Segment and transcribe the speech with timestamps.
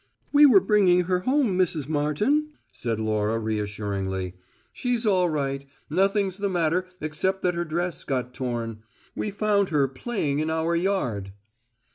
[0.31, 1.87] "We were bringing her home, Mrs.
[1.87, 4.33] Martin," said Laura, reassuringly.
[4.73, 8.81] "She's all right; nothing's the matter except that her dress got torn.
[9.15, 11.33] We found her playing in our yard."